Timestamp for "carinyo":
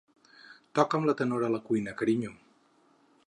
2.01-2.31